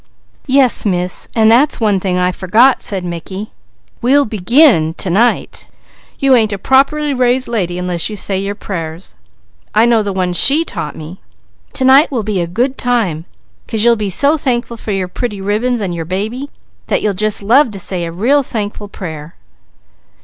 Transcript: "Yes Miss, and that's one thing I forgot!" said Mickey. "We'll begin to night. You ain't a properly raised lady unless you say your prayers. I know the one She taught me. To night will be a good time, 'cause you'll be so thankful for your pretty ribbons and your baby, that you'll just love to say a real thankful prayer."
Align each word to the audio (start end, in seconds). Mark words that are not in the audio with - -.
"Yes 0.47 0.83
Miss, 0.83 1.27
and 1.35 1.51
that's 1.51 1.79
one 1.79 1.99
thing 1.99 2.17
I 2.17 2.31
forgot!" 2.31 2.81
said 2.81 3.05
Mickey. 3.05 3.51
"We'll 4.01 4.25
begin 4.25 4.95
to 4.95 5.09
night. 5.11 5.67
You 6.17 6.35
ain't 6.35 6.51
a 6.51 6.57
properly 6.57 7.13
raised 7.13 7.47
lady 7.47 7.77
unless 7.77 8.09
you 8.09 8.15
say 8.15 8.39
your 8.39 8.55
prayers. 8.55 9.13
I 9.75 9.85
know 9.85 10.01
the 10.01 10.11
one 10.11 10.33
She 10.33 10.65
taught 10.65 10.95
me. 10.95 11.19
To 11.73 11.85
night 11.85 12.09
will 12.11 12.23
be 12.23 12.41
a 12.41 12.47
good 12.47 12.79
time, 12.79 13.25
'cause 13.67 13.83
you'll 13.85 13.95
be 13.95 14.09
so 14.09 14.39
thankful 14.39 14.75
for 14.75 14.89
your 14.89 15.07
pretty 15.07 15.39
ribbons 15.39 15.81
and 15.81 15.93
your 15.93 16.05
baby, 16.05 16.49
that 16.87 17.03
you'll 17.03 17.13
just 17.13 17.43
love 17.43 17.69
to 17.69 17.79
say 17.79 18.03
a 18.03 18.11
real 18.11 18.41
thankful 18.41 18.87
prayer." 18.87 19.35